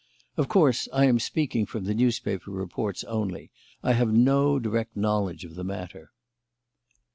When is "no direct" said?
4.11-4.97